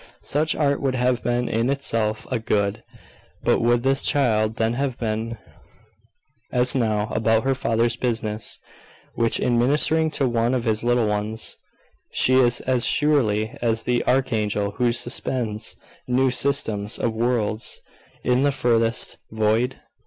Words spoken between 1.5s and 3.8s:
itself a good; but